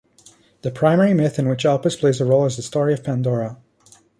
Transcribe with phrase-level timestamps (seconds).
[0.63, 3.57] The primary myth in which Elpis plays a role is the story of Pandora.